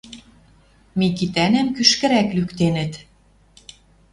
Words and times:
Микитӓнӓм 0.99 1.67
кӱшкӹрӓк 1.75 2.29
лӱктенӹт— 2.37 2.93